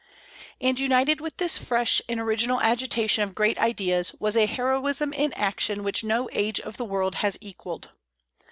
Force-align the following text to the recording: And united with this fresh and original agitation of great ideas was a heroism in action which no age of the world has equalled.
And 0.59 0.79
united 0.79 1.21
with 1.21 1.37
this 1.37 1.59
fresh 1.59 2.01
and 2.09 2.19
original 2.19 2.59
agitation 2.59 3.23
of 3.23 3.35
great 3.35 3.59
ideas 3.59 4.15
was 4.19 4.35
a 4.35 4.47
heroism 4.47 5.13
in 5.13 5.31
action 5.33 5.83
which 5.83 6.03
no 6.03 6.27
age 6.33 6.59
of 6.59 6.77
the 6.77 6.85
world 6.85 7.17
has 7.21 7.37
equalled. 7.39 7.91